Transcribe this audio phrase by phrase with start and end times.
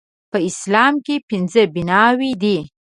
[0.31, 2.57] په اسلام کې پنځه بناوې دي